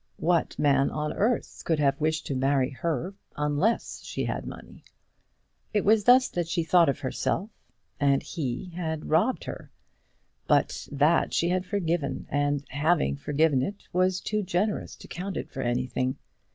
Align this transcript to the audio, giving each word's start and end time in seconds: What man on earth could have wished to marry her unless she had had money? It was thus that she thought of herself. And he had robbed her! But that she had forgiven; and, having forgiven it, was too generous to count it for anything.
What 0.17 0.57
man 0.57 0.89
on 0.89 1.13
earth 1.13 1.61
could 1.63 1.77
have 1.77 2.01
wished 2.01 2.25
to 2.25 2.35
marry 2.35 2.71
her 2.71 3.13
unless 3.37 4.01
she 4.03 4.25
had 4.25 4.37
had 4.37 4.47
money? 4.47 4.83
It 5.75 5.85
was 5.85 6.05
thus 6.05 6.27
that 6.29 6.47
she 6.47 6.63
thought 6.63 6.89
of 6.89 7.01
herself. 7.01 7.51
And 7.99 8.23
he 8.23 8.71
had 8.71 9.11
robbed 9.11 9.43
her! 9.43 9.69
But 10.47 10.87
that 10.91 11.35
she 11.35 11.49
had 11.49 11.67
forgiven; 11.67 12.25
and, 12.31 12.65
having 12.69 13.15
forgiven 13.15 13.61
it, 13.61 13.83
was 13.93 14.19
too 14.19 14.41
generous 14.41 14.95
to 14.95 15.07
count 15.07 15.37
it 15.37 15.51
for 15.51 15.61
anything. 15.61 16.17